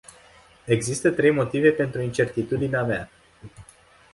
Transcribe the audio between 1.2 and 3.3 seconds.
motive pentru incertitudinea mea.